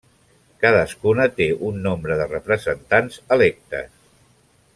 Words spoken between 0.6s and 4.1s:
Cadascuna té un nombre de representants electes.